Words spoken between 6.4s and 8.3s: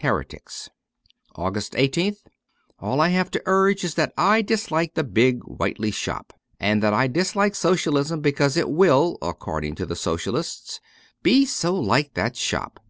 and that I disUke SociaUsm